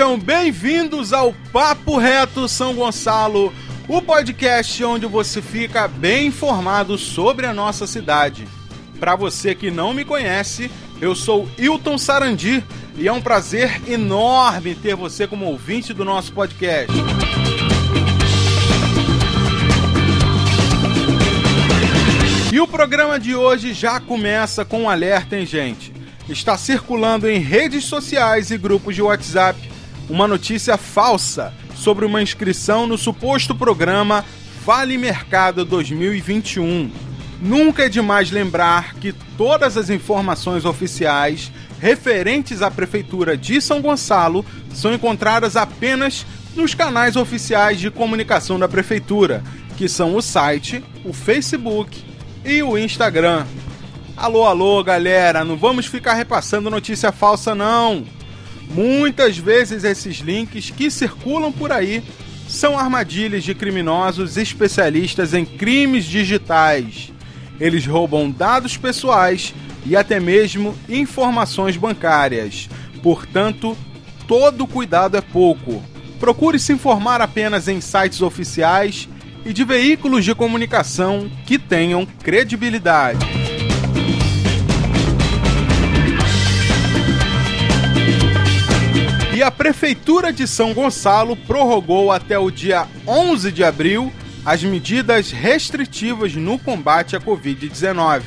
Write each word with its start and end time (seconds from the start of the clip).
Sejam 0.00 0.18
bem-vindos 0.18 1.12
ao 1.12 1.34
Papo 1.52 1.98
Reto 1.98 2.48
São 2.48 2.74
Gonçalo, 2.74 3.52
o 3.86 4.00
podcast 4.00 4.82
onde 4.82 5.04
você 5.04 5.42
fica 5.42 5.86
bem 5.86 6.28
informado 6.28 6.96
sobre 6.96 7.44
a 7.44 7.52
nossa 7.52 7.86
cidade. 7.86 8.48
Para 8.98 9.14
você 9.14 9.54
que 9.54 9.70
não 9.70 9.92
me 9.92 10.02
conhece, 10.02 10.70
eu 11.02 11.14
sou 11.14 11.46
Hilton 11.58 11.98
Sarandi 11.98 12.64
e 12.96 13.06
é 13.06 13.12
um 13.12 13.20
prazer 13.20 13.78
enorme 13.86 14.74
ter 14.74 14.96
você 14.96 15.26
como 15.26 15.44
ouvinte 15.44 15.92
do 15.92 16.02
nosso 16.02 16.32
podcast. 16.32 16.96
E 22.50 22.58
o 22.58 22.66
programa 22.66 23.20
de 23.20 23.34
hoje 23.34 23.74
já 23.74 24.00
começa 24.00 24.64
com 24.64 24.84
um 24.84 24.88
alerta, 24.88 25.36
hein, 25.36 25.44
gente? 25.44 25.92
Está 26.26 26.56
circulando 26.56 27.28
em 27.28 27.38
redes 27.38 27.84
sociais 27.84 28.50
e 28.50 28.56
grupos 28.56 28.94
de 28.94 29.02
WhatsApp 29.02 29.69
uma 30.10 30.26
notícia 30.26 30.76
falsa 30.76 31.54
sobre 31.76 32.04
uma 32.04 32.20
inscrição 32.20 32.84
no 32.84 32.98
suposto 32.98 33.54
programa 33.54 34.24
Vale 34.66 34.98
Mercado 34.98 35.64
2021. 35.64 36.90
Nunca 37.40 37.84
é 37.84 37.88
demais 37.88 38.30
lembrar 38.30 38.96
que 38.96 39.12
todas 39.38 39.76
as 39.76 39.88
informações 39.88 40.64
oficiais 40.64 41.52
referentes 41.80 42.60
à 42.60 42.70
Prefeitura 42.70 43.36
de 43.36 43.60
São 43.60 43.80
Gonçalo 43.80 44.44
são 44.74 44.92
encontradas 44.92 45.56
apenas 45.56 46.26
nos 46.56 46.74
canais 46.74 47.14
oficiais 47.14 47.78
de 47.78 47.88
comunicação 47.88 48.58
da 48.58 48.68
Prefeitura, 48.68 49.44
que 49.78 49.88
são 49.88 50.16
o 50.16 50.20
site, 50.20 50.84
o 51.04 51.12
Facebook 51.12 52.04
e 52.44 52.62
o 52.64 52.76
Instagram. 52.76 53.46
Alô, 54.16 54.44
alô, 54.44 54.82
galera, 54.82 55.44
não 55.44 55.56
vamos 55.56 55.86
ficar 55.86 56.14
repassando 56.14 56.68
notícia 56.68 57.12
falsa, 57.12 57.54
não. 57.54 58.04
Muitas 58.70 59.36
vezes 59.36 59.82
esses 59.82 60.18
links 60.18 60.70
que 60.70 60.90
circulam 60.90 61.50
por 61.50 61.72
aí 61.72 62.02
são 62.48 62.78
armadilhas 62.78 63.44
de 63.44 63.54
criminosos 63.54 64.36
especialistas 64.36 65.34
em 65.34 65.44
crimes 65.44 66.04
digitais. 66.04 67.12
Eles 67.60 67.86
roubam 67.86 68.30
dados 68.30 68.76
pessoais 68.76 69.54
e 69.84 69.96
até 69.96 70.20
mesmo 70.20 70.74
informações 70.88 71.76
bancárias. 71.76 72.68
Portanto, 73.02 73.76
todo 74.26 74.66
cuidado 74.66 75.16
é 75.16 75.20
pouco. 75.20 75.82
Procure 76.18 76.58
se 76.58 76.72
informar 76.72 77.20
apenas 77.20 77.66
em 77.66 77.80
sites 77.80 78.22
oficiais 78.22 79.08
e 79.44 79.52
de 79.52 79.64
veículos 79.64 80.24
de 80.24 80.34
comunicação 80.34 81.30
que 81.46 81.58
tenham 81.58 82.06
credibilidade. 82.06 83.39
E 89.40 89.42
a 89.42 89.50
Prefeitura 89.50 90.34
de 90.34 90.46
São 90.46 90.74
Gonçalo 90.74 91.34
prorrogou 91.34 92.12
até 92.12 92.38
o 92.38 92.50
dia 92.50 92.86
11 93.06 93.50
de 93.50 93.64
abril 93.64 94.12
as 94.44 94.62
medidas 94.62 95.30
restritivas 95.30 96.34
no 96.34 96.58
combate 96.58 97.16
à 97.16 97.20
Covid-19. 97.22 98.20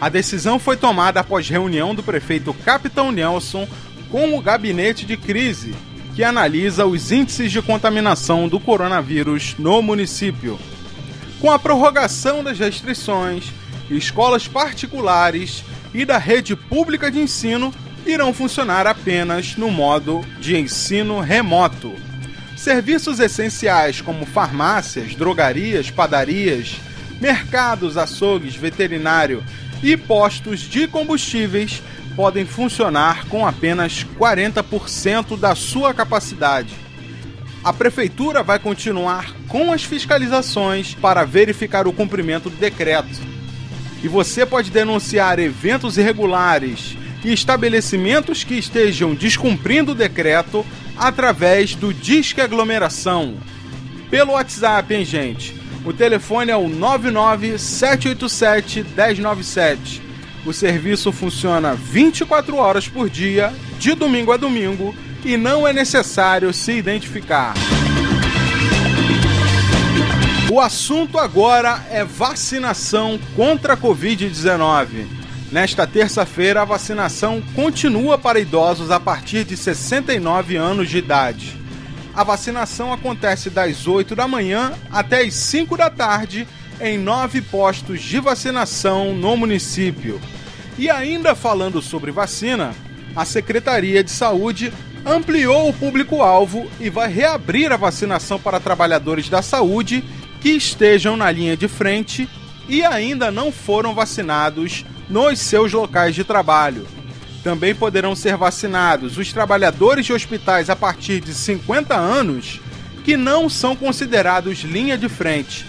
A 0.00 0.08
decisão 0.08 0.58
foi 0.58 0.76
tomada 0.76 1.20
após 1.20 1.48
reunião 1.48 1.94
do 1.94 2.02
prefeito 2.02 2.52
Capitão 2.52 3.12
Nelson 3.12 3.68
com 4.10 4.36
o 4.36 4.40
gabinete 4.40 5.06
de 5.06 5.16
crise, 5.16 5.76
que 6.12 6.24
analisa 6.24 6.86
os 6.86 7.12
índices 7.12 7.52
de 7.52 7.62
contaminação 7.62 8.48
do 8.48 8.58
coronavírus 8.58 9.54
no 9.60 9.80
município. 9.80 10.58
Com 11.40 11.52
a 11.52 11.58
prorrogação 11.58 12.42
das 12.42 12.58
restrições, 12.58 13.44
escolas 13.88 14.48
particulares 14.48 15.62
e 15.94 16.04
da 16.04 16.18
rede 16.18 16.56
pública 16.56 17.12
de 17.12 17.20
ensino 17.20 17.72
irão 18.06 18.32
funcionar 18.32 18.86
apenas 18.86 19.56
no 19.56 19.70
modo 19.70 20.24
de 20.40 20.56
ensino 20.56 21.20
remoto. 21.20 21.94
Serviços 22.56 23.20
essenciais 23.20 24.00
como 24.00 24.24
farmácias, 24.24 25.14
drogarias, 25.14 25.90
padarias, 25.90 26.76
mercados, 27.20 27.96
açougues, 27.96 28.54
veterinário 28.54 29.42
e 29.82 29.96
postos 29.96 30.60
de 30.60 30.86
combustíveis 30.86 31.82
podem 32.14 32.44
funcionar 32.44 33.26
com 33.26 33.46
apenas 33.46 34.06
40% 34.18 35.38
da 35.38 35.54
sua 35.54 35.94
capacidade. 35.94 36.74
A 37.64 37.72
prefeitura 37.72 38.42
vai 38.42 38.58
continuar 38.58 39.34
com 39.48 39.72
as 39.72 39.84
fiscalizações 39.84 40.94
para 40.94 41.24
verificar 41.24 41.86
o 41.86 41.92
cumprimento 41.92 42.50
do 42.50 42.56
decreto. 42.56 43.20
E 44.02 44.08
você 44.08 44.44
pode 44.44 44.70
denunciar 44.70 45.38
eventos 45.38 45.96
irregulares 45.96 46.96
e 47.24 47.32
estabelecimentos 47.32 48.44
que 48.44 48.54
estejam 48.54 49.14
descumprindo 49.14 49.92
o 49.92 49.94
decreto 49.94 50.66
através 50.96 51.74
do 51.74 51.92
Disque 51.92 52.40
Aglomeração. 52.40 53.34
Pelo 54.10 54.32
WhatsApp, 54.32 54.94
hein, 54.94 55.04
gente? 55.04 55.54
O 55.84 55.92
telefone 55.92 56.50
é 56.50 56.56
o 56.56 56.68
99787 56.68 58.84
1097. 58.96 60.00
O 60.44 60.52
serviço 60.52 61.12
funciona 61.12 61.72
24 61.74 62.56
horas 62.56 62.88
por 62.88 63.08
dia, 63.08 63.52
de 63.78 63.94
domingo 63.94 64.32
a 64.32 64.36
domingo, 64.36 64.92
e 65.24 65.36
não 65.36 65.64
é 65.66 65.72
necessário 65.72 66.52
se 66.52 66.72
identificar. 66.72 67.54
O 70.50 70.60
assunto 70.60 71.18
agora 71.18 71.86
é 71.90 72.04
vacinação 72.04 73.18
contra 73.34 73.72
a 73.72 73.76
Covid-19. 73.76 75.21
Nesta 75.52 75.86
terça-feira, 75.86 76.62
a 76.62 76.64
vacinação 76.64 77.42
continua 77.54 78.16
para 78.16 78.40
idosos 78.40 78.90
a 78.90 78.98
partir 78.98 79.44
de 79.44 79.54
69 79.54 80.56
anos 80.56 80.88
de 80.88 80.96
idade. 80.96 81.54
A 82.14 82.24
vacinação 82.24 82.90
acontece 82.90 83.50
das 83.50 83.86
8 83.86 84.16
da 84.16 84.26
manhã 84.26 84.72
até 84.90 85.20
as 85.20 85.34
5 85.34 85.76
da 85.76 85.90
tarde 85.90 86.48
em 86.80 86.96
nove 86.96 87.42
postos 87.42 88.00
de 88.00 88.18
vacinação 88.18 89.12
no 89.12 89.36
município. 89.36 90.18
E 90.78 90.88
ainda 90.88 91.34
falando 91.34 91.82
sobre 91.82 92.10
vacina, 92.10 92.74
a 93.14 93.26
Secretaria 93.26 94.02
de 94.02 94.10
Saúde 94.10 94.72
ampliou 95.04 95.68
o 95.68 95.74
público-alvo 95.74 96.66
e 96.80 96.88
vai 96.88 97.12
reabrir 97.12 97.70
a 97.70 97.76
vacinação 97.76 98.40
para 98.40 98.58
trabalhadores 98.58 99.28
da 99.28 99.42
saúde 99.42 100.02
que 100.40 100.48
estejam 100.48 101.14
na 101.14 101.30
linha 101.30 101.58
de 101.58 101.68
frente 101.68 102.26
e 102.66 102.82
ainda 102.82 103.30
não 103.30 103.52
foram 103.52 103.94
vacinados 103.94 104.86
nos 105.12 105.38
seus 105.40 105.70
locais 105.70 106.14
de 106.14 106.24
trabalho. 106.24 106.88
Também 107.44 107.74
poderão 107.74 108.16
ser 108.16 108.34
vacinados 108.36 109.18
os 109.18 109.30
trabalhadores 109.30 110.06
de 110.06 110.12
hospitais 110.12 110.70
a 110.70 110.74
partir 110.74 111.20
de 111.20 111.34
50 111.34 111.94
anos 111.94 112.60
que 113.04 113.16
não 113.16 113.48
são 113.48 113.76
considerados 113.76 114.60
linha 114.60 114.96
de 114.96 115.08
frente. 115.08 115.66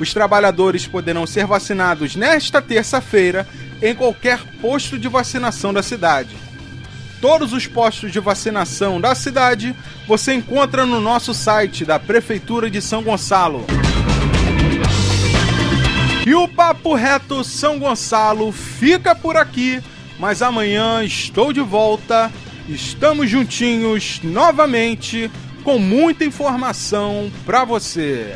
Os 0.00 0.12
trabalhadores 0.12 0.88
poderão 0.88 1.24
ser 1.24 1.46
vacinados 1.46 2.16
nesta 2.16 2.60
terça-feira 2.60 3.46
em 3.80 3.94
qualquer 3.94 4.40
posto 4.60 4.98
de 4.98 5.06
vacinação 5.06 5.72
da 5.72 5.82
cidade. 5.82 6.34
Todos 7.20 7.52
os 7.52 7.66
postos 7.66 8.10
de 8.10 8.18
vacinação 8.18 9.00
da 9.00 9.14
cidade 9.14 9.74
você 10.08 10.34
encontra 10.34 10.84
no 10.84 11.00
nosso 11.00 11.32
site 11.32 11.84
da 11.84 11.98
Prefeitura 11.98 12.68
de 12.68 12.82
São 12.82 13.02
Gonçalo. 13.02 13.64
Papo 16.66 16.94
Reto 16.94 17.44
São 17.44 17.78
Gonçalo 17.78 18.50
fica 18.50 19.14
por 19.14 19.36
aqui, 19.36 19.82
mas 20.18 20.40
amanhã 20.40 21.04
estou 21.04 21.52
de 21.52 21.60
volta. 21.60 22.32
Estamos 22.66 23.28
juntinhos 23.28 24.18
novamente 24.24 25.30
com 25.62 25.78
muita 25.78 26.24
informação 26.24 27.30
para 27.44 27.66
você. 27.66 28.34